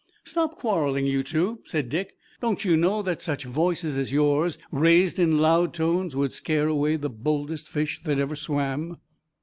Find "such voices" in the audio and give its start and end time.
3.21-3.95